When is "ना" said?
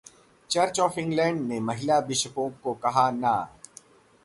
3.11-3.35